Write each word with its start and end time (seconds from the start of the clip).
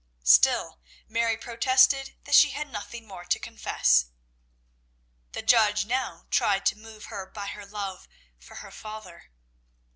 Still 0.23 0.79
Mary 1.07 1.37
protested 1.37 2.15
that 2.23 2.33
she 2.33 2.49
had 2.49 2.71
nothing 2.71 3.07
more 3.07 3.23
to 3.25 3.37
confess. 3.37 4.07
The 5.33 5.43
judge 5.43 5.85
now 5.85 6.25
tried 6.31 6.65
to 6.65 6.75
move 6.75 7.05
her 7.13 7.27
by 7.27 7.45
her 7.45 7.67
love 7.67 8.07
for 8.39 8.55
her 8.55 8.71
father. 8.71 9.29